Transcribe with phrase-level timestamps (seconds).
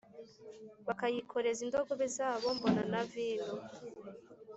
[0.87, 3.49] Bakayikoreza indogobe zabo mbona na vino